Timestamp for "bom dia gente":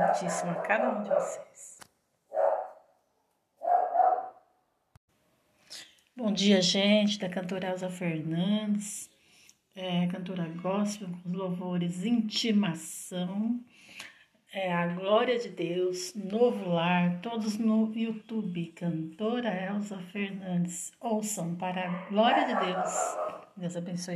6.16-7.18